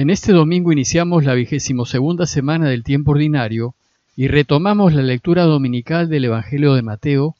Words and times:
En 0.00 0.10
este 0.10 0.30
domingo 0.30 0.70
iniciamos 0.70 1.24
la 1.24 1.34
vigésimo 1.34 1.84
segunda 1.84 2.24
semana 2.24 2.68
del 2.68 2.84
tiempo 2.84 3.10
ordinario 3.10 3.74
y 4.16 4.28
retomamos 4.28 4.94
la 4.94 5.02
lectura 5.02 5.42
dominical 5.42 6.08
del 6.08 6.26
Evangelio 6.26 6.74
de 6.74 6.82
Mateo 6.82 7.34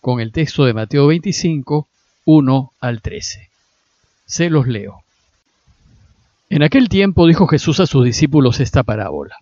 con 0.00 0.18
el 0.18 0.32
texto 0.32 0.64
de 0.64 0.72
Mateo 0.72 1.06
25, 1.08 1.86
1 2.24 2.72
al 2.80 3.02
13. 3.02 3.50
Se 4.24 4.48
los 4.48 4.66
leo. 4.66 5.02
En 6.48 6.62
aquel 6.62 6.88
tiempo 6.88 7.26
dijo 7.26 7.46
Jesús 7.46 7.78
a 7.78 7.86
sus 7.86 8.06
discípulos 8.06 8.58
esta 8.60 8.84
parábola. 8.84 9.36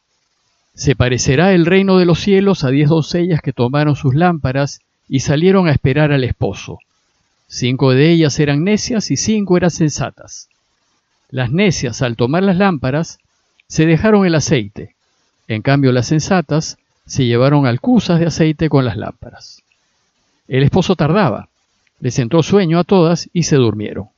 Se 0.74 0.96
parecerá 0.96 1.52
el 1.52 1.66
reino 1.66 1.98
de 1.98 2.06
los 2.06 2.18
cielos 2.18 2.64
a 2.64 2.70
diez 2.70 2.88
doncellas 2.88 3.42
que 3.42 3.52
tomaron 3.52 3.94
sus 3.94 4.16
lámparas 4.16 4.80
y 5.08 5.20
salieron 5.20 5.68
a 5.68 5.70
esperar 5.70 6.10
al 6.10 6.24
esposo. 6.24 6.80
Cinco 7.46 7.92
de 7.92 8.10
ellas 8.10 8.40
eran 8.40 8.64
necias 8.64 9.12
y 9.12 9.16
cinco 9.16 9.56
eran 9.56 9.70
sensatas. 9.70 10.48
Las 11.30 11.50
necias, 11.50 12.03
al 12.03 12.16
tomar 12.16 12.43
las 12.43 12.57
lámparas, 12.57 13.18
se 13.68 13.86
dejaron 13.86 14.26
el 14.26 14.35
aceite. 14.35 14.94
En 15.49 15.62
cambio, 15.62 15.93
las 15.93 16.07
sensatas 16.07 16.79
se 17.07 17.25
llevaron 17.25 17.66
alcusas 17.66 18.21
de 18.21 18.26
aceite 18.26 18.68
con 18.68 18.85
las 18.85 18.96
lámparas. 18.96 19.62
El 20.49 20.62
esposo 20.62 20.96
tardaba. 20.96 21.49
Les 22.00 22.18
entró 22.18 22.43
sueño 22.43 22.79
a 22.79 22.85
todas 22.85 23.29
y 23.32 23.44
se 23.44 23.57
durmieron. 23.57 24.08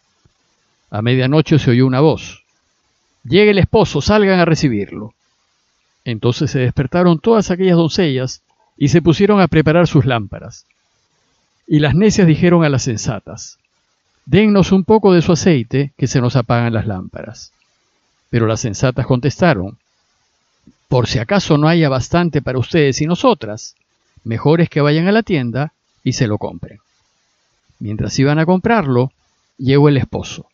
A 0.91 1.03
medianoche 1.03 1.59
se 1.59 1.71
oyó 1.71 1.87
una 1.87 2.01
voz. 2.01 2.45
Llegue 3.25 3.51
el 3.51 3.59
esposo, 3.59 4.01
salgan 4.01 4.41
a 4.41 4.45
recibirlo. 4.45 5.15
Entonces 6.05 6.51
se 6.51 6.61
despertaron 6.61 7.19
todas 7.19 7.51
aquellas 7.51 7.77
doncellas 7.77 8.43
y 8.77 8.89
se 8.89 9.03
pusieron 9.03 9.41
a 9.41 9.49
preparar 9.49 9.87
sus 9.87 10.07
lámparas. 10.07 10.67
Y 11.67 11.81
las 11.81 11.95
necias 11.95 12.27
dijeron 12.27 12.65
a 12.65 12.71
las 12.71 12.85
sensatas, 12.85 13.59
Dennos 14.31 14.73
un 14.73 14.85
poco 14.85 15.15
de 15.15 15.23
su 15.23 15.33
aceite, 15.33 15.95
que 15.97 16.07
se 16.07 16.21
nos 16.21 16.37
apagan 16.37 16.75
las 16.75 16.87
lámparas. 16.87 17.51
Pero 18.29 18.47
las 18.47 18.61
sensatas 18.61 19.07
contestaron, 19.07 19.79
Por 20.87 21.07
si 21.07 21.19
acaso 21.19 21.57
no 21.57 21.67
haya 21.67 21.89
bastante 21.89 22.43
para 22.43 22.59
ustedes 22.59 23.01
y 23.01 23.07
nosotras, 23.07 23.75
mejor 24.25 24.61
es 24.61 24.69
que 24.69 24.83
vayan 24.83 25.09
a 25.09 25.13
la 25.13 25.23
tienda 25.23 25.73
y 26.05 26.13
se 26.13 26.27
lo 26.27 26.37
compren. 26.37 26.79
Mientras 27.79 28.19
iban 28.19 28.39
a 28.39 28.45
comprarlo, 28.45 29.13
llegó 29.57 29.89
el 29.89 29.97
esposo, 29.97 30.45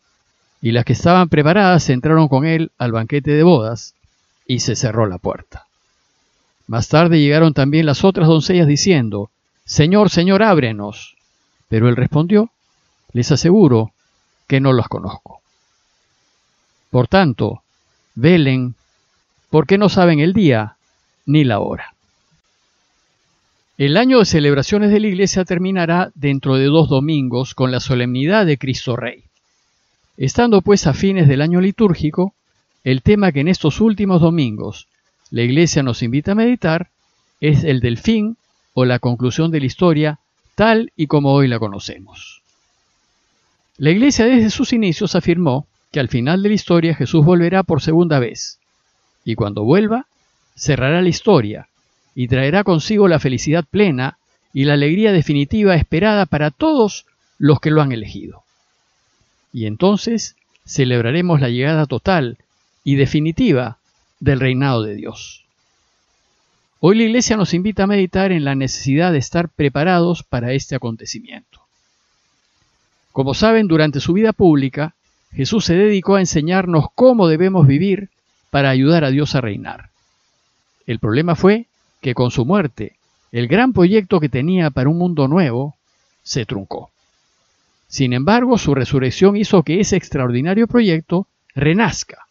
y 0.61 0.71
las 0.71 0.85
que 0.85 0.93
estaban 0.93 1.27
preparadas 1.27 1.89
entraron 1.89 2.29
con 2.29 2.45
él 2.45 2.71
al 2.77 2.93
banquete 2.93 3.31
de 3.31 3.43
bodas, 3.43 3.93
y 4.47 4.59
se 4.59 4.77
cerró 4.77 5.05
la 5.05 5.17
puerta. 5.17 5.65
Más 6.65 6.87
tarde 6.87 7.19
llegaron 7.19 7.53
también 7.53 7.85
las 7.85 8.05
otras 8.05 8.29
doncellas 8.29 8.67
diciendo, 8.67 9.31
Señor, 9.65 10.09
Señor, 10.09 10.43
ábrenos. 10.43 11.17
Pero 11.67 11.89
él 11.89 11.97
respondió, 11.97 12.51
les 13.15 13.31
aseguro 13.31 13.93
que 14.45 14.59
no 14.59 14.73
los 14.73 14.89
conozco. 14.89 15.39
Por 16.91 17.07
tanto, 17.07 17.61
velen, 18.13 18.75
porque 19.49 19.77
no 19.77 19.87
saben 19.87 20.19
el 20.19 20.33
día 20.33 20.75
ni 21.25 21.45
la 21.45 21.59
hora. 21.59 21.95
El 23.77 23.95
año 23.95 24.19
de 24.19 24.25
celebraciones 24.25 24.91
de 24.91 24.99
la 24.99 25.07
Iglesia 25.07 25.45
terminará 25.45 26.11
dentro 26.13 26.55
de 26.55 26.65
dos 26.65 26.89
domingos 26.89 27.55
con 27.55 27.71
la 27.71 27.79
solemnidad 27.79 28.45
de 28.45 28.57
Cristo 28.57 28.97
Rey. 28.97 29.23
Estando 30.17 30.61
pues 30.61 30.85
a 30.85 30.93
fines 30.93 31.29
del 31.29 31.41
año 31.41 31.61
litúrgico, 31.61 32.33
el 32.83 33.01
tema 33.01 33.31
que 33.31 33.39
en 33.39 33.47
estos 33.47 33.79
últimos 33.79 34.19
domingos 34.19 34.89
la 35.31 35.41
Iglesia 35.41 35.83
nos 35.83 36.03
invita 36.03 36.33
a 36.33 36.35
meditar 36.35 36.89
es 37.39 37.63
el 37.63 37.79
del 37.79 37.97
fin 37.97 38.35
o 38.73 38.83
la 38.83 38.99
conclusión 38.99 39.51
de 39.51 39.61
la 39.61 39.67
historia 39.67 40.19
tal 40.55 40.91
y 40.97 41.07
como 41.07 41.31
hoy 41.31 41.47
la 41.47 41.59
conocemos. 41.59 42.41
La 43.77 43.89
Iglesia 43.89 44.25
desde 44.25 44.51
sus 44.51 44.71
inicios 44.71 45.15
afirmó 45.15 45.67
que 45.91 45.99
al 45.99 46.07
final 46.07 46.41
de 46.41 46.49
la 46.49 46.55
historia 46.55 46.95
Jesús 46.95 47.25
volverá 47.25 47.63
por 47.63 47.81
segunda 47.81 48.19
vez, 48.19 48.57
y 49.25 49.35
cuando 49.35 49.65
vuelva, 49.65 50.07
cerrará 50.55 51.01
la 51.01 51.09
historia 51.09 51.67
y 52.13 52.29
traerá 52.29 52.63
consigo 52.63 53.09
la 53.09 53.19
felicidad 53.19 53.65
plena 53.69 54.17
y 54.53 54.63
la 54.63 54.73
alegría 54.73 55.11
definitiva 55.11 55.75
esperada 55.75 56.25
para 56.25 56.51
todos 56.51 57.05
los 57.37 57.59
que 57.59 57.69
lo 57.69 57.81
han 57.81 57.91
elegido. 57.91 58.43
Y 59.51 59.65
entonces 59.65 60.37
celebraremos 60.65 61.41
la 61.41 61.49
llegada 61.49 61.85
total 61.85 62.37
y 62.85 62.95
definitiva 62.95 63.77
del 64.21 64.39
reinado 64.39 64.83
de 64.83 64.95
Dios. 64.95 65.43
Hoy 66.79 66.97
la 66.97 67.03
Iglesia 67.03 67.35
nos 67.35 67.53
invita 67.53 67.83
a 67.83 67.87
meditar 67.87 68.31
en 68.31 68.45
la 68.45 68.55
necesidad 68.55 69.11
de 69.11 69.17
estar 69.17 69.49
preparados 69.49 70.23
para 70.23 70.53
este 70.53 70.75
acontecimiento. 70.75 71.64
Como 73.15 73.33
saben, 73.33 73.69
durante 73.69 74.01
su 74.01 74.11
vida 74.11 74.33
pública, 74.33 74.93
Jesús 75.31 75.63
se 75.63 75.73
dedicó 75.73 76.15
a 76.15 76.19
enseñarnos 76.19 76.87
cómo 76.95 77.29
debemos 77.29 77.65
vivir 77.65 78.09
para 78.49 78.69
ayudar 78.69 79.05
a 79.05 79.09
Dios 79.09 79.35
a 79.35 79.39
reinar. 79.39 79.87
El 80.85 80.99
problema 80.99 81.35
fue 81.35 81.67
que 82.01 82.13
con 82.13 82.29
su 82.29 82.43
muerte, 82.43 82.97
el 83.31 83.47
gran 83.47 83.71
proyecto 83.71 84.19
que 84.19 84.27
tenía 84.27 84.69
para 84.69 84.89
un 84.89 84.97
mundo 84.97 85.29
nuevo 85.29 85.75
se 86.23 86.45
truncó. 86.45 86.89
Sin 87.87 88.11
embargo, 88.11 88.57
su 88.57 88.75
resurrección 88.75 89.37
hizo 89.37 89.63
que 89.63 89.79
ese 89.79 89.95
extraordinario 89.95 90.67
proyecto 90.67 91.25
renazca, 91.55 92.27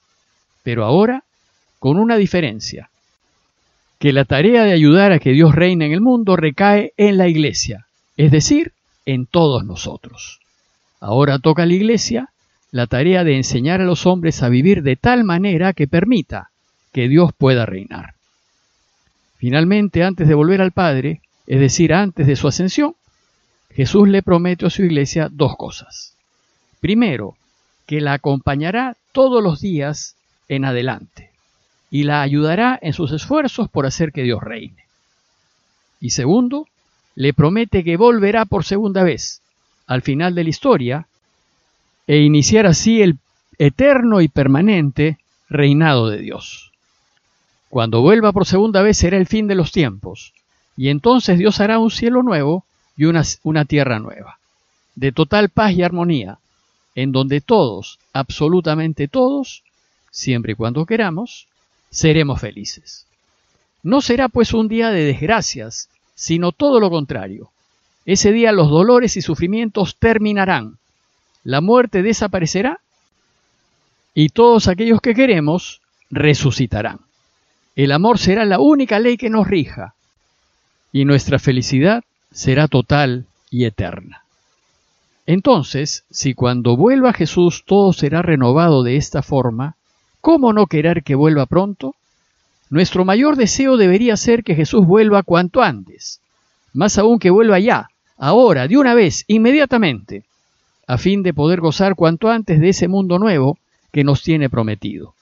pero 0.62 0.84
ahora 0.84 1.25
con 1.78 1.97
una 1.99 2.19
diferencia, 2.19 2.91
que 3.99 4.12
la 4.12 4.27
tarea 4.27 4.65
de 4.65 4.73
ayudar 4.73 5.12
a 5.12 5.19
que 5.19 5.33
Dios 5.33 5.55
reine 5.55 5.87
en 5.87 5.93
el 5.93 6.03
mundo 6.03 6.37
recae 6.37 6.93
en 6.99 7.17
la 7.17 7.27
iglesia, 7.27 7.87
es 8.19 8.31
decir, 8.31 8.75
en 9.06 9.25
todos 9.25 9.65
nosotros. 9.65 10.44
Ahora 11.05 11.39
toca 11.39 11.65
a 11.65 11.67
la 11.67 11.75
Iglesia 11.75 12.31
la 12.71 12.87
tarea 12.87 13.25
de 13.25 13.37
enseñar 13.37 13.83
a 13.83 13.85
los 13.85 14.07
hombres 14.07 14.43
a 14.43 14.49
vivir 14.49 14.83
de 14.83 14.97
tal 14.97 15.23
manera 15.23 15.75
que 15.75 15.87
permita 15.87 16.49
que 16.95 17.09
Dios 17.11 17.31
pueda 17.37 17.67
reinar. 17.67 18.15
Finalmente, 19.37 20.03
antes 20.03 20.27
de 20.27 20.33
volver 20.33 20.63
al 20.63 20.73
Padre, 20.73 21.21
es 21.47 21.61
decir, 21.61 21.93
antes 21.93 22.27
de 22.27 22.37
su 22.37 22.49
ascensión, 22.49 22.97
Jesús 23.75 24.09
le 24.09 24.23
promete 24.23 24.65
a 24.65 24.71
su 24.71 24.83
iglesia 24.83 25.29
dos 25.31 25.59
cosas. 25.59 26.15
Primero, 26.81 27.37
que 27.85 28.01
la 28.01 28.15
acompañará 28.15 28.97
todos 29.13 29.43
los 29.43 29.61
días 29.61 30.17
en 30.49 30.65
adelante 30.65 31.33
y 31.91 32.05
la 32.05 32.23
ayudará 32.23 32.79
en 32.81 32.95
sus 32.95 33.13
esfuerzos 33.13 33.69
por 33.69 33.85
hacer 33.85 34.11
que 34.11 34.23
Dios 34.23 34.43
reine. 34.43 34.87
Y 36.01 36.11
segundo, 36.11 36.67
le 37.15 37.35
promete 37.35 37.85
que 37.85 37.99
volverá 37.99 38.47
por 38.47 38.65
segunda 38.65 39.03
vez 39.03 39.43
al 39.87 40.03
final 40.03 40.34
de 40.34 40.45
la 40.45 40.50
historia 40.50 41.06
e 42.06 42.19
iniciar 42.19 42.67
así 42.67 43.03
el 43.03 43.19
eterno 43.59 44.21
y 44.21 44.28
permanente 44.28 45.19
reinado 45.49 46.09
de 46.09 46.19
Dios. 46.19 46.72
Cuando 47.69 48.03
vuelva 48.03 48.33
por 48.33 48.47
segunda 48.47 48.83
vez 48.83 48.99
será 48.99 49.17
el 49.17 49.27
fin 49.27 49.47
de 49.47 49.55
los 49.55 49.73
tiempos, 49.73 50.33
y 50.77 50.89
entonces 50.89 51.39
Dios 51.39 51.61
hará 51.61 51.78
un 51.78 51.91
cielo 51.91 52.23
nuevo 52.23 52.65
y 52.97 53.05
una, 53.05 53.23
una 53.43 53.65
tierra 53.65 53.99
nueva, 53.99 54.39
de 54.94 55.12
total 55.12 55.49
paz 55.49 55.73
y 55.73 55.83
armonía, 55.83 56.39
en 56.94 57.12
donde 57.12 57.41
todos, 57.41 57.99
absolutamente 58.12 59.09
todos, 59.09 59.62
siempre 60.11 60.53
y 60.53 60.55
cuando 60.55 60.87
queramos, 60.87 61.47
seremos 61.91 62.41
felices. 62.41 63.06
No 63.83 64.00
será 64.00 64.28
pues 64.28 64.55
un 64.55 64.69
día 64.69 64.91
de 64.91 65.05
desgracias, 65.05 65.89
sino 66.15 66.53
todo 66.53 66.81
lo 66.81 66.91
contrario, 66.91 67.50
ese 68.07 68.33
día 68.33 68.53
los 68.53 68.69
dolores 68.69 69.17
y 69.17 69.23
sufrimientos 69.23 69.97
terminarán, 69.99 70.79
la 71.43 71.61
muerte 71.61 72.03
desaparecerá 72.03 72.81
y 74.15 74.29
todos 74.29 74.69
aquellos 74.69 75.01
que 75.01 75.15
queremos 75.15 75.81
resucitarán. 76.11 77.01
El 77.77 77.93
amor 77.93 78.19
será 78.19 78.45
la 78.45 78.61
única 78.61 78.99
ley 79.01 79.17
que 79.17 79.31
nos 79.31 79.47
rija 79.47 79.95
y 80.93 81.05
nuestra 81.05 81.39
felicidad 81.39 82.05
será 82.31 82.69
total 82.69 83.27
y 83.51 83.65
eterna. 83.65 84.23
Entonces, 85.27 86.05
si 86.11 86.35
cuando 86.35 86.77
vuelva 86.77 87.13
Jesús 87.13 87.65
todo 87.67 87.93
será 87.93 88.23
renovado 88.23 88.83
de 88.83 88.97
esta 88.97 89.23
forma, 89.23 89.77
¿cómo 90.21 90.53
no 90.53 90.67
querer 90.67 91.03
que 91.03 91.15
vuelva 91.15 91.47
pronto? 91.47 91.95
Nuestro 92.71 93.05
mayor 93.05 93.37
deseo 93.37 93.77
debería 93.77 94.17
ser 94.17 94.45
que 94.45 94.55
Jesús 94.55 94.87
vuelva 94.87 95.23
cuanto 95.23 95.62
antes, 95.62 96.21
más 96.73 96.99
aún 96.99 97.19
que 97.19 97.31
vuelva 97.31 97.59
ya, 97.59 97.89
ahora, 98.16 98.69
de 98.69 98.76
una 98.76 98.94
vez, 98.94 99.25
inmediatamente, 99.28 100.25
a 100.87 100.99
fin 100.99 101.22
de 101.22 101.34
poder 101.34 101.61
gozar 101.61 101.94
cuanto 101.94 102.31
antes 102.31 102.61
de 102.61 102.69
ese 102.70 102.88
mundo 102.88 103.19
nuevo 103.19 103.58
que 103.93 104.05
nos 104.05 104.22
tiene 104.22 104.50
prometido. 104.50 105.14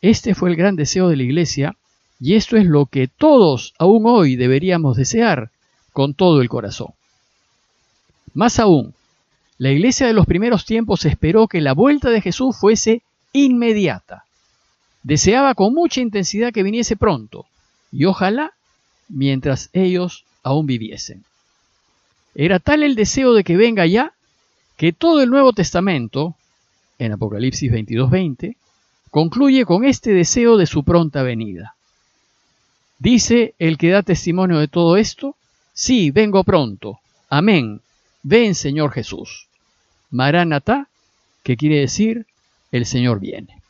Este 0.00 0.34
fue 0.34 0.50
el 0.50 0.56
gran 0.56 0.76
deseo 0.76 1.08
de 1.08 1.16
la 1.16 1.22
Iglesia 1.22 1.76
y 2.20 2.34
esto 2.34 2.56
es 2.56 2.66
lo 2.66 2.86
que 2.86 3.08
todos 3.08 3.74
aún 3.78 4.04
hoy 4.06 4.36
deberíamos 4.36 4.96
desear 4.96 5.50
con 5.92 6.14
todo 6.14 6.40
el 6.40 6.48
corazón. 6.48 6.88
Más 8.32 8.58
aún, 8.58 8.94
la 9.58 9.70
Iglesia 9.70 10.06
de 10.06 10.12
los 10.12 10.26
primeros 10.26 10.64
tiempos 10.64 11.04
esperó 11.04 11.46
que 11.48 11.60
la 11.60 11.72
vuelta 11.72 12.10
de 12.10 12.20
Jesús 12.20 12.56
fuese 12.56 13.02
inmediata. 13.32 14.24
Deseaba 15.02 15.54
con 15.54 15.74
mucha 15.74 16.00
intensidad 16.00 16.52
que 16.52 16.62
viniese 16.62 16.96
pronto 16.96 17.46
y 17.92 18.06
ojalá 18.06 18.52
mientras 19.08 19.70
ellos 19.72 20.24
aún 20.42 20.66
viviesen. 20.66 21.24
Era 22.34 22.58
tal 22.58 22.82
el 22.82 22.94
deseo 22.94 23.32
de 23.32 23.44
que 23.44 23.56
venga 23.56 23.86
ya 23.86 24.12
que 24.76 24.92
todo 24.92 25.22
el 25.22 25.30
Nuevo 25.30 25.52
Testamento, 25.52 26.34
en 26.98 27.12
Apocalipsis 27.12 27.70
22:20, 27.70 28.56
concluye 29.10 29.64
con 29.64 29.84
este 29.84 30.10
deseo 30.12 30.56
de 30.56 30.66
su 30.66 30.82
pronta 30.82 31.22
venida. 31.22 31.76
Dice 32.98 33.54
el 33.58 33.78
que 33.78 33.90
da 33.90 34.02
testimonio 34.02 34.58
de 34.58 34.68
todo 34.68 34.96
esto, 34.96 35.36
sí, 35.72 36.10
vengo 36.10 36.42
pronto. 36.42 36.98
Amén. 37.28 37.80
Ven, 38.22 38.54
Señor 38.54 38.90
Jesús. 38.92 39.46
Maranatá, 40.10 40.88
que 41.42 41.56
quiere 41.56 41.80
decir, 41.80 42.26
el 42.72 42.86
Señor 42.86 43.20
viene. 43.20 43.60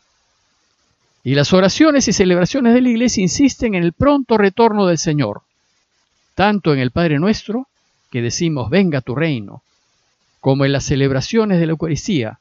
Y 1.22 1.34
las 1.34 1.52
oraciones 1.52 2.06
y 2.08 2.12
celebraciones 2.12 2.74
de 2.74 2.82
la 2.82 2.90
iglesia 2.90 3.22
insisten 3.22 3.74
en 3.74 3.82
el 3.82 3.92
pronto 3.92 4.38
retorno 4.38 4.86
del 4.86 4.98
Señor, 4.98 5.42
tanto 6.34 6.72
en 6.72 6.78
el 6.78 6.90
Padre 6.90 7.18
Nuestro, 7.18 7.66
que 8.14 8.22
decimos, 8.22 8.70
venga 8.70 9.00
tu 9.00 9.16
reino, 9.16 9.60
como 10.38 10.64
en 10.64 10.70
las 10.70 10.84
celebraciones 10.84 11.58
de 11.58 11.66
la 11.66 11.72
Eucaristía, 11.72 12.38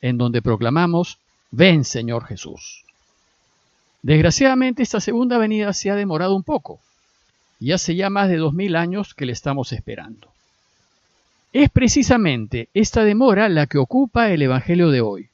en 0.00 0.18
donde 0.18 0.42
proclamamos, 0.42 1.18
ven 1.52 1.84
Señor 1.84 2.24
Jesús. 2.24 2.82
Desgraciadamente 4.02 4.82
esta 4.82 4.98
segunda 4.98 5.38
venida 5.38 5.72
se 5.74 5.92
ha 5.92 5.94
demorado 5.94 6.34
un 6.34 6.42
poco, 6.42 6.80
y 7.60 7.70
hace 7.70 7.94
ya 7.94 8.10
más 8.10 8.30
de 8.30 8.38
dos 8.38 8.52
mil 8.52 8.74
años 8.74 9.14
que 9.14 9.24
le 9.24 9.30
estamos 9.30 9.72
esperando. 9.72 10.26
Es 11.52 11.70
precisamente 11.70 12.68
esta 12.74 13.04
demora 13.04 13.48
la 13.48 13.68
que 13.68 13.78
ocupa 13.78 14.28
el 14.30 14.42
Evangelio 14.42 14.90
de 14.90 15.02
hoy, 15.02 15.28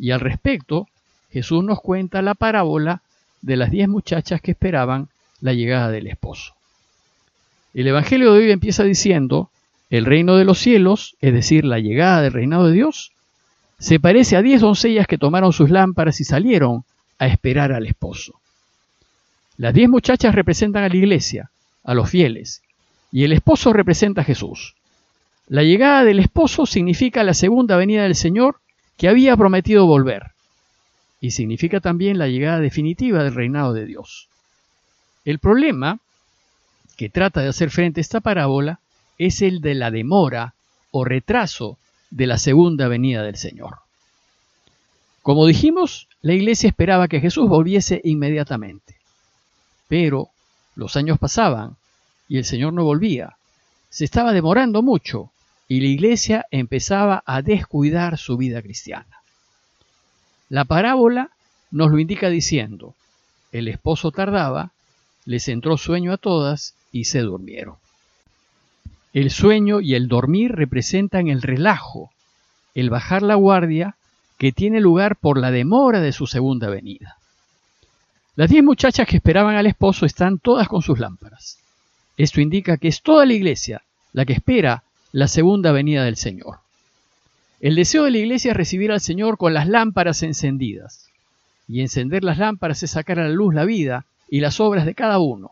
y 0.00 0.10
al 0.10 0.18
respecto 0.18 0.88
Jesús 1.30 1.62
nos 1.62 1.80
cuenta 1.80 2.22
la 2.22 2.34
parábola 2.34 3.02
de 3.40 3.56
las 3.56 3.70
diez 3.70 3.88
muchachas 3.88 4.40
que 4.40 4.50
esperaban 4.50 5.06
la 5.40 5.52
llegada 5.52 5.92
del 5.92 6.08
esposo. 6.08 6.54
El 7.74 7.86
Evangelio 7.86 8.32
de 8.32 8.44
hoy 8.44 8.50
empieza 8.50 8.84
diciendo, 8.84 9.50
el 9.90 10.04
reino 10.04 10.36
de 10.36 10.44
los 10.44 10.58
cielos, 10.58 11.16
es 11.20 11.32
decir, 11.32 11.64
la 11.64 11.78
llegada 11.78 12.22
del 12.22 12.32
reinado 12.32 12.66
de 12.66 12.72
Dios, 12.72 13.12
se 13.78 13.98
parece 13.98 14.36
a 14.36 14.42
diez 14.42 14.60
doncellas 14.60 15.06
que 15.06 15.18
tomaron 15.18 15.52
sus 15.52 15.70
lámparas 15.70 16.20
y 16.20 16.24
salieron 16.24 16.84
a 17.18 17.26
esperar 17.26 17.72
al 17.72 17.86
esposo. 17.86 18.34
Las 19.56 19.74
diez 19.74 19.88
muchachas 19.88 20.34
representan 20.34 20.84
a 20.84 20.88
la 20.88 20.96
iglesia, 20.96 21.50
a 21.84 21.94
los 21.94 22.08
fieles, 22.08 22.62
y 23.10 23.24
el 23.24 23.32
esposo 23.32 23.72
representa 23.72 24.22
a 24.22 24.24
Jesús. 24.24 24.74
La 25.48 25.62
llegada 25.62 26.04
del 26.04 26.20
esposo 26.20 26.66
significa 26.66 27.24
la 27.24 27.34
segunda 27.34 27.76
venida 27.76 28.04
del 28.04 28.14
Señor 28.14 28.56
que 28.96 29.08
había 29.08 29.36
prometido 29.36 29.86
volver 29.86 30.32
y 31.20 31.30
significa 31.30 31.80
también 31.80 32.18
la 32.18 32.28
llegada 32.28 32.58
definitiva 32.60 33.22
del 33.22 33.34
reinado 33.34 33.72
de 33.72 33.86
Dios. 33.86 34.28
El 35.24 35.38
problema 35.38 35.98
que 37.02 37.10
trata 37.10 37.40
de 37.40 37.48
hacer 37.48 37.70
frente 37.70 37.98
a 37.98 38.02
esta 38.02 38.20
parábola 38.20 38.78
es 39.18 39.42
el 39.42 39.60
de 39.60 39.74
la 39.74 39.90
demora 39.90 40.54
o 40.92 41.04
retraso 41.04 41.76
de 42.10 42.28
la 42.28 42.38
segunda 42.38 42.86
venida 42.86 43.24
del 43.24 43.34
Señor. 43.34 43.78
Como 45.20 45.44
dijimos, 45.48 46.06
la 46.20 46.34
iglesia 46.34 46.68
esperaba 46.68 47.08
que 47.08 47.18
Jesús 47.18 47.48
volviese 47.48 48.00
inmediatamente, 48.04 48.94
pero 49.88 50.28
los 50.76 50.94
años 50.94 51.18
pasaban 51.18 51.74
y 52.28 52.38
el 52.38 52.44
Señor 52.44 52.72
no 52.72 52.84
volvía. 52.84 53.34
Se 53.90 54.04
estaba 54.04 54.32
demorando 54.32 54.80
mucho 54.80 55.32
y 55.66 55.80
la 55.80 55.88
iglesia 55.88 56.46
empezaba 56.52 57.24
a 57.26 57.42
descuidar 57.42 58.16
su 58.16 58.36
vida 58.36 58.62
cristiana. 58.62 59.16
La 60.48 60.66
parábola 60.66 61.30
nos 61.72 61.90
lo 61.90 61.98
indica 61.98 62.28
diciendo, 62.28 62.94
el 63.50 63.66
esposo 63.66 64.12
tardaba, 64.12 64.70
les 65.24 65.48
entró 65.48 65.76
sueño 65.76 66.12
a 66.12 66.16
todas 66.16 66.76
y 66.92 67.04
se 67.04 67.20
durmieron. 67.20 67.76
El 69.12 69.30
sueño 69.30 69.80
y 69.80 69.94
el 69.94 70.08
dormir 70.08 70.52
representan 70.52 71.28
el 71.28 71.42
relajo, 71.42 72.10
el 72.74 72.90
bajar 72.90 73.22
la 73.22 73.34
guardia 73.34 73.96
que 74.38 74.52
tiene 74.52 74.80
lugar 74.80 75.16
por 75.16 75.38
la 75.38 75.50
demora 75.50 76.00
de 76.00 76.12
su 76.12 76.26
segunda 76.26 76.68
venida. 76.68 77.16
Las 78.36 78.48
diez 78.48 78.64
muchachas 78.64 79.06
que 79.06 79.16
esperaban 79.16 79.56
al 79.56 79.66
esposo 79.66 80.06
están 80.06 80.38
todas 80.38 80.68
con 80.68 80.80
sus 80.82 80.98
lámparas. 80.98 81.58
Esto 82.16 82.40
indica 82.40 82.76
que 82.76 82.88
es 82.88 83.02
toda 83.02 83.26
la 83.26 83.34
iglesia 83.34 83.82
la 84.12 84.24
que 84.24 84.32
espera 84.32 84.82
la 85.12 85.28
segunda 85.28 85.72
venida 85.72 86.04
del 86.04 86.16
Señor. 86.16 86.58
El 87.60 87.76
deseo 87.76 88.04
de 88.04 88.10
la 88.10 88.18
iglesia 88.18 88.50
es 88.50 88.56
recibir 88.56 88.90
al 88.90 89.00
Señor 89.00 89.38
con 89.38 89.54
las 89.54 89.68
lámparas 89.68 90.22
encendidas. 90.22 91.08
Y 91.68 91.80
encender 91.80 92.24
las 92.24 92.38
lámparas 92.38 92.82
es 92.82 92.90
sacar 92.90 93.20
a 93.20 93.28
la 93.28 93.34
luz 93.34 93.54
la 93.54 93.64
vida 93.64 94.04
y 94.28 94.40
las 94.40 94.58
obras 94.60 94.86
de 94.86 94.94
cada 94.94 95.18
uno. 95.18 95.50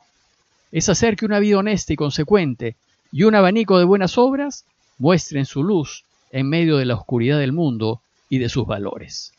Es 0.72 0.88
hacer 0.88 1.16
que 1.16 1.26
una 1.26 1.40
vida 1.40 1.58
honesta 1.58 1.92
y 1.92 1.96
consecuente 1.96 2.76
y 3.12 3.24
un 3.24 3.34
abanico 3.34 3.78
de 3.78 3.84
buenas 3.84 4.18
obras 4.18 4.64
muestren 4.98 5.46
su 5.46 5.64
luz 5.64 6.04
en 6.30 6.48
medio 6.48 6.76
de 6.76 6.84
la 6.84 6.94
oscuridad 6.94 7.38
del 7.38 7.52
mundo 7.52 8.00
y 8.28 8.38
de 8.38 8.48
sus 8.48 8.66
valores. 8.66 9.32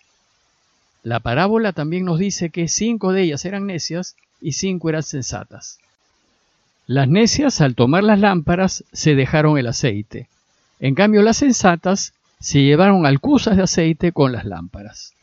La 1.04 1.20
parábola 1.20 1.72
también 1.72 2.06
nos 2.06 2.20
dice 2.20 2.50
que 2.50 2.68
cinco 2.68 3.14
de 3.14 3.24
ellas 3.24 3.46
eran 3.46 3.66
necias 3.66 4.16
y 4.42 4.54
cinco 4.54 4.90
eran 4.90 5.04
sensatas. 5.04 5.80
Las 6.86 7.08
necias, 7.08 7.62
al 7.62 7.76
tomar 7.76 8.04
las 8.04 8.20
lámparas, 8.20 8.84
se 8.92 9.16
dejaron 9.16 9.58
el 9.58 9.68
aceite. 9.68 10.28
En 10.80 10.96
cambio, 10.96 11.22
las 11.22 11.38
sensatas 11.38 12.14
se 12.40 12.62
llevaron 12.64 13.06
alcusas 13.06 13.56
de 13.56 13.64
aceite 13.64 14.12
con 14.12 14.32
las 14.32 14.46
lámparas. 14.46 15.14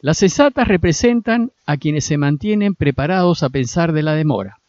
Las 0.00 0.18
sensatas 0.18 0.66
representan 0.66 1.52
a 1.66 1.76
quienes 1.76 2.06
se 2.06 2.16
mantienen 2.16 2.74
preparados 2.74 3.42
a 3.42 3.50
pensar 3.50 3.92
de 3.92 4.02
la 4.02 4.14
demora 4.14 4.59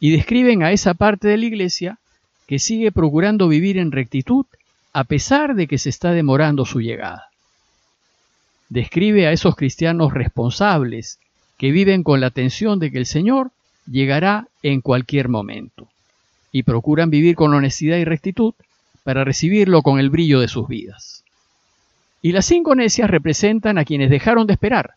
y 0.00 0.10
describen 0.10 0.62
a 0.62 0.72
esa 0.72 0.94
parte 0.94 1.28
de 1.28 1.36
la 1.36 1.44
iglesia 1.44 1.98
que 2.48 2.58
sigue 2.58 2.90
procurando 2.90 3.46
vivir 3.46 3.78
en 3.78 3.92
rectitud 3.92 4.46
a 4.92 5.04
pesar 5.04 5.54
de 5.54 5.68
que 5.68 5.78
se 5.78 5.90
está 5.90 6.12
demorando 6.12 6.64
su 6.64 6.80
llegada. 6.80 7.28
Describe 8.70 9.26
a 9.26 9.32
esos 9.32 9.54
cristianos 9.54 10.14
responsables 10.14 11.18
que 11.58 11.70
viven 11.70 12.02
con 12.02 12.20
la 12.20 12.30
tensión 12.30 12.78
de 12.78 12.90
que 12.90 12.98
el 12.98 13.06
Señor 13.06 13.50
llegará 13.88 14.48
en 14.62 14.80
cualquier 14.80 15.28
momento 15.28 15.86
y 16.50 16.62
procuran 16.62 17.10
vivir 17.10 17.36
con 17.36 17.54
honestidad 17.54 17.98
y 17.98 18.04
rectitud 18.04 18.54
para 19.04 19.24
recibirlo 19.24 19.82
con 19.82 20.00
el 20.00 20.10
brillo 20.10 20.40
de 20.40 20.48
sus 20.48 20.66
vidas. 20.66 21.24
Y 22.22 22.32
las 22.32 22.46
cinco 22.46 22.74
necias 22.74 23.10
representan 23.10 23.78
a 23.78 23.84
quienes 23.84 24.10
dejaron 24.10 24.46
de 24.46 24.54
esperar 24.54 24.94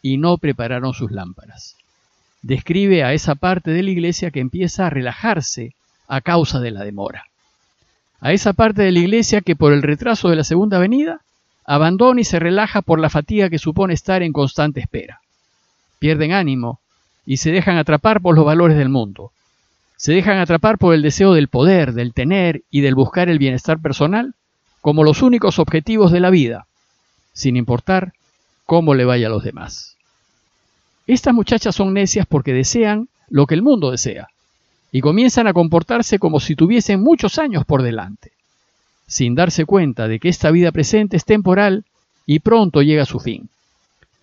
y 0.00 0.16
no 0.16 0.38
prepararon 0.38 0.94
sus 0.94 1.10
lámparas. 1.10 1.76
Describe 2.44 3.04
a 3.04 3.14
esa 3.14 3.36
parte 3.36 3.70
de 3.70 3.82
la 3.82 3.90
iglesia 3.90 4.30
que 4.30 4.40
empieza 4.40 4.86
a 4.86 4.90
relajarse 4.90 5.74
a 6.06 6.20
causa 6.20 6.60
de 6.60 6.72
la 6.72 6.84
demora. 6.84 7.24
A 8.20 8.34
esa 8.34 8.52
parte 8.52 8.82
de 8.82 8.92
la 8.92 8.98
iglesia 8.98 9.40
que 9.40 9.56
por 9.56 9.72
el 9.72 9.80
retraso 9.80 10.28
de 10.28 10.36
la 10.36 10.44
segunda 10.44 10.78
venida 10.78 11.22
abandona 11.64 12.20
y 12.20 12.24
se 12.24 12.38
relaja 12.38 12.82
por 12.82 13.00
la 13.00 13.08
fatiga 13.08 13.48
que 13.48 13.58
supone 13.58 13.94
estar 13.94 14.22
en 14.22 14.34
constante 14.34 14.80
espera. 14.80 15.22
Pierden 15.98 16.32
ánimo 16.32 16.80
y 17.24 17.38
se 17.38 17.50
dejan 17.50 17.78
atrapar 17.78 18.20
por 18.20 18.34
los 18.34 18.44
valores 18.44 18.76
del 18.76 18.90
mundo, 18.90 19.32
se 19.96 20.12
dejan 20.12 20.36
atrapar 20.36 20.76
por 20.76 20.92
el 20.92 21.00
deseo 21.00 21.32
del 21.32 21.48
poder, 21.48 21.94
del 21.94 22.12
tener 22.12 22.60
y 22.70 22.82
del 22.82 22.94
buscar 22.94 23.30
el 23.30 23.38
bienestar 23.38 23.78
personal 23.78 24.34
como 24.82 25.02
los 25.02 25.22
únicos 25.22 25.58
objetivos 25.58 26.12
de 26.12 26.20
la 26.20 26.28
vida, 26.28 26.66
sin 27.32 27.56
importar 27.56 28.12
cómo 28.66 28.92
le 28.92 29.06
vaya 29.06 29.28
a 29.28 29.30
los 29.30 29.44
demás. 29.44 29.93
Estas 31.06 31.34
muchachas 31.34 31.74
son 31.74 31.92
necias 31.92 32.26
porque 32.26 32.52
desean 32.52 33.08
lo 33.28 33.46
que 33.46 33.54
el 33.54 33.62
mundo 33.62 33.90
desea 33.90 34.28
y 34.90 35.00
comienzan 35.00 35.46
a 35.46 35.52
comportarse 35.52 36.18
como 36.18 36.40
si 36.40 36.54
tuviesen 36.54 37.02
muchos 37.02 37.38
años 37.38 37.64
por 37.64 37.82
delante, 37.82 38.32
sin 39.06 39.34
darse 39.34 39.64
cuenta 39.64 40.08
de 40.08 40.20
que 40.20 40.28
esta 40.28 40.50
vida 40.50 40.70
presente 40.70 41.16
es 41.16 41.24
temporal 41.24 41.84
y 42.26 42.38
pronto 42.38 42.80
llega 42.80 43.02
a 43.02 43.06
su 43.06 43.18
fin. 43.18 43.48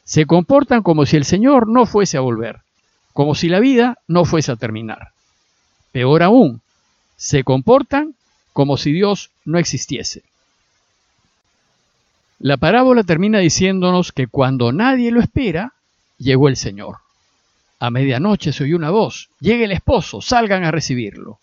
Se 0.05 0.25
comportan 0.25 0.81
como 0.81 1.05
si 1.05 1.17
el 1.17 1.25
Señor 1.25 1.67
no 1.67 1.85
fuese 1.85 2.17
a 2.17 2.21
volver, 2.21 2.61
como 3.13 3.35
si 3.35 3.49
la 3.49 3.59
vida 3.59 3.97
no 4.07 4.25
fuese 4.25 4.51
a 4.51 4.55
terminar. 4.55 5.09
Peor 5.91 6.23
aún, 6.23 6.61
se 7.17 7.43
comportan 7.43 8.15
como 8.53 8.77
si 8.77 8.91
Dios 8.91 9.29
no 9.45 9.59
existiese. 9.59 10.23
La 12.39 12.57
parábola 12.57 13.03
termina 13.03 13.39
diciéndonos 13.39 14.11
que 14.11 14.27
cuando 14.27 14.71
nadie 14.71 15.11
lo 15.11 15.19
espera, 15.19 15.73
llegó 16.21 16.47
el 16.47 16.55
Señor. 16.55 16.97
A 17.79 17.89
medianoche 17.89 18.53
se 18.53 18.63
oyó 18.63 18.75
una 18.75 18.91
voz, 18.91 19.29
llegue 19.39 19.65
el 19.65 19.71
esposo, 19.71 20.21
salgan 20.21 20.63
a 20.63 20.71
recibirlo. 20.71 21.39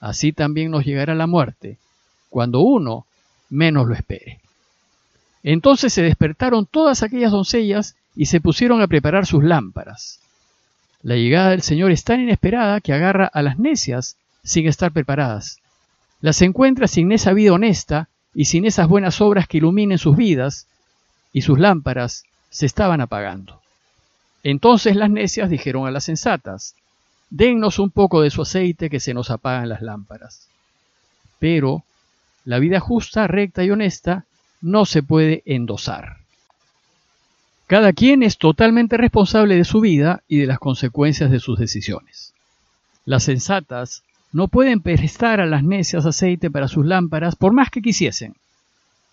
Así 0.00 0.32
también 0.32 0.70
nos 0.70 0.84
llegará 0.84 1.14
la 1.14 1.26
muerte, 1.26 1.78
cuando 2.30 2.60
uno 2.60 3.06
menos 3.50 3.88
lo 3.88 3.94
espere. 3.94 4.40
Entonces 5.42 5.92
se 5.92 6.02
despertaron 6.02 6.66
todas 6.66 7.02
aquellas 7.02 7.32
doncellas 7.32 7.96
y 8.14 8.26
se 8.26 8.40
pusieron 8.40 8.82
a 8.82 8.86
preparar 8.86 9.26
sus 9.26 9.42
lámparas. 9.42 10.20
La 11.02 11.16
llegada 11.16 11.50
del 11.50 11.62
Señor 11.62 11.90
es 11.90 12.04
tan 12.04 12.20
inesperada 12.20 12.80
que 12.80 12.92
agarra 12.92 13.26
a 13.26 13.42
las 13.42 13.58
necias 13.58 14.16
sin 14.42 14.66
estar 14.66 14.92
preparadas. 14.92 15.58
Las 16.20 16.42
encuentra 16.42 16.88
sin 16.88 17.12
esa 17.12 17.32
vida 17.32 17.52
honesta 17.52 18.08
y 18.34 18.46
sin 18.46 18.64
esas 18.64 18.88
buenas 18.88 19.20
obras 19.20 19.48
que 19.48 19.58
iluminen 19.58 19.98
sus 19.98 20.16
vidas, 20.16 20.66
y 21.32 21.42
sus 21.42 21.58
lámparas 21.58 22.24
se 22.50 22.66
estaban 22.66 23.00
apagando. 23.00 23.60
Entonces 24.42 24.96
las 24.96 25.10
necias 25.10 25.50
dijeron 25.50 25.86
a 25.86 25.90
las 25.90 26.04
sensatas, 26.04 26.74
dennos 27.30 27.78
un 27.78 27.90
poco 27.90 28.22
de 28.22 28.30
su 28.30 28.42
aceite 28.42 28.90
que 28.90 29.00
se 29.00 29.14
nos 29.14 29.30
apagan 29.30 29.68
las 29.68 29.82
lámparas. 29.82 30.48
Pero 31.38 31.84
la 32.44 32.58
vida 32.58 32.80
justa, 32.80 33.26
recta 33.26 33.64
y 33.64 33.70
honesta 33.70 34.24
no 34.60 34.84
se 34.84 35.02
puede 35.02 35.42
endosar. 35.44 36.18
Cada 37.66 37.92
quien 37.92 38.22
es 38.22 38.38
totalmente 38.38 38.96
responsable 38.96 39.56
de 39.56 39.64
su 39.64 39.80
vida 39.80 40.22
y 40.26 40.38
de 40.38 40.46
las 40.46 40.58
consecuencias 40.58 41.30
de 41.30 41.38
sus 41.38 41.58
decisiones. 41.58 42.32
Las 43.04 43.24
sensatas 43.24 44.02
no 44.32 44.48
pueden 44.48 44.80
prestar 44.80 45.40
a 45.40 45.46
las 45.46 45.62
necias 45.62 46.06
aceite 46.06 46.50
para 46.50 46.68
sus 46.68 46.86
lámparas 46.86 47.36
por 47.36 47.52
más 47.52 47.70
que 47.70 47.82
quisiesen. 47.82 48.34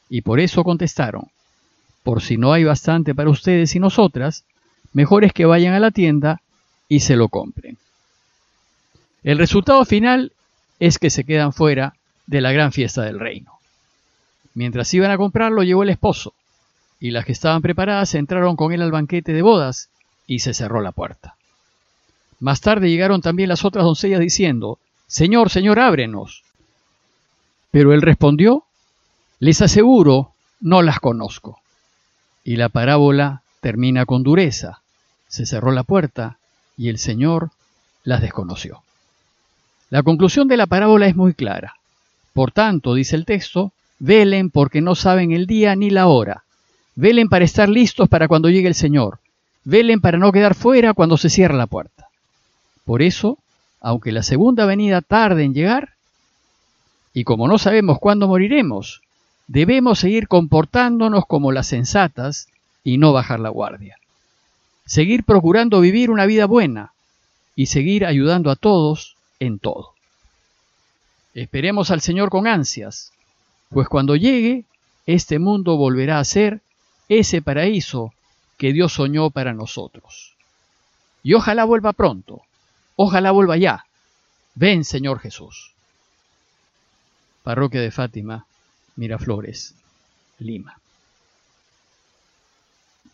Y 0.10 0.22
por 0.22 0.40
eso 0.40 0.64
contestaron, 0.64 1.28
por 2.04 2.22
si 2.22 2.38
no 2.38 2.54
hay 2.54 2.64
bastante 2.64 3.16
para 3.16 3.30
ustedes 3.30 3.76
y 3.76 3.80
nosotras, 3.80 4.46
mejor 4.96 5.26
es 5.26 5.34
que 5.34 5.46
vayan 5.46 5.74
a 5.74 5.80
la 5.80 5.92
tienda 5.92 6.42
y 6.88 7.02
se 7.02 7.18
lo 7.18 7.28
compren. 7.28 7.78
El 9.24 9.38
resultado 9.38 9.84
final 9.84 10.32
es 10.80 11.00
que 11.00 11.10
se 11.10 11.26
quedan 11.26 11.52
fuera 11.52 11.96
de 12.28 12.40
la 12.40 12.54
gran 12.54 12.72
fiesta 12.72 13.02
del 13.02 13.20
reino. 13.20 13.60
Mientras 14.54 14.94
iban 14.94 15.12
a 15.12 15.18
comprarlo 15.18 15.64
llegó 15.64 15.84
el 15.84 15.90
esposo, 15.90 16.34
y 16.98 17.12
las 17.12 17.26
que 17.26 17.34
estaban 17.34 17.62
preparadas 17.62 18.16
entraron 18.16 18.56
con 18.56 18.72
él 18.72 18.82
al 18.82 18.92
banquete 18.92 19.34
de 19.34 19.42
bodas 19.42 19.90
y 20.28 20.40
se 20.40 20.54
cerró 20.54 20.80
la 20.82 20.94
puerta. 20.94 21.36
Más 22.40 22.62
tarde 22.62 22.90
llegaron 22.90 23.22
también 23.22 23.50
las 23.50 23.66
otras 23.66 23.84
doncellas 23.84 24.22
diciendo, 24.22 24.80
Señor, 25.08 25.50
Señor, 25.50 25.78
ábrenos. 25.78 26.44
Pero 27.70 27.92
él 27.94 28.02
respondió, 28.02 28.64
Les 29.40 29.62
aseguro, 29.62 30.32
no 30.62 30.82
las 30.82 31.02
conozco. 31.02 31.60
Y 32.46 32.56
la 32.56 32.70
parábola 32.70 33.42
termina 33.60 34.06
con 34.06 34.24
dureza. 34.24 34.80
Se 35.28 35.46
cerró 35.46 35.72
la 35.72 35.84
puerta 35.84 36.38
y 36.78 36.90
el 36.90 36.98
Señor 36.98 37.52
las 38.04 38.22
desconoció. 38.22 38.82
La 39.90 40.04
conclusión 40.04 40.48
de 40.48 40.58
la 40.58 40.66
parábola 40.66 41.08
es 41.08 41.16
muy 41.16 41.34
clara. 41.34 41.76
Por 42.34 42.52
tanto, 42.52 42.94
dice 42.94 43.16
el 43.16 43.26
texto, 43.26 43.72
velen 44.00 44.50
porque 44.50 44.82
no 44.82 44.96
saben 44.96 45.32
el 45.32 45.48
día 45.48 45.76
ni 45.76 45.90
la 45.90 46.08
hora. 46.08 46.44
Velen 46.96 47.30
para 47.30 47.46
estar 47.46 47.70
listos 47.70 48.10
para 48.10 48.28
cuando 48.28 48.50
llegue 48.50 48.68
el 48.68 48.76
Señor. 48.76 49.20
Velen 49.64 50.02
para 50.02 50.18
no 50.18 50.32
quedar 50.32 50.56
fuera 50.56 50.94
cuando 50.94 51.18
se 51.18 51.30
cierra 51.30 51.56
la 51.56 51.68
puerta. 51.68 52.08
Por 52.86 53.02
eso, 53.02 53.38
aunque 53.82 54.12
la 54.12 54.24
segunda 54.24 54.66
venida 54.66 55.02
tarde 55.02 55.44
en 55.44 55.54
llegar, 55.54 55.94
y 57.14 57.24
como 57.24 57.48
no 57.48 57.58
sabemos 57.58 57.98
cuándo 58.00 58.28
moriremos, 58.28 59.02
debemos 59.48 60.00
seguir 60.00 60.28
comportándonos 60.28 61.26
como 61.26 61.52
las 61.52 61.68
sensatas 61.68 62.48
y 62.84 62.98
no 62.98 63.14
bajar 63.14 63.40
la 63.40 63.50
guardia. 63.50 63.98
Seguir 64.86 65.24
procurando 65.24 65.82
vivir 65.82 66.12
una 66.12 66.26
vida 66.26 66.46
buena 66.46 66.94
y 67.56 67.68
seguir 67.68 68.06
ayudando 68.06 68.52
a 68.52 68.56
todos 68.56 69.16
en 69.40 69.60
todo. 69.60 69.94
Esperemos 71.34 71.92
al 71.92 72.02
Señor 72.02 72.30
con 72.30 72.48
ansias, 72.48 73.12
pues 73.70 73.90
cuando 73.90 74.16
llegue, 74.16 74.64
este 75.06 75.40
mundo 75.40 75.76
volverá 75.76 76.20
a 76.20 76.24
ser 76.24 76.62
ese 77.10 77.42
paraíso 77.42 78.14
que 78.58 78.74
Dios 78.74 78.94
soñó 78.94 79.32
para 79.32 79.54
nosotros. 79.54 80.34
Y 81.24 81.34
ojalá 81.34 81.66
vuelva 81.66 81.94
pronto, 81.94 82.42
ojalá 82.96 83.32
vuelva 83.32 83.58
ya. 83.58 83.86
Ven, 84.54 84.86
Señor 84.86 85.20
Jesús. 85.20 85.72
Parroquia 87.44 87.82
de 87.82 87.92
Fátima, 87.92 88.46
Miraflores, 88.96 89.76
Lima. 90.40 90.80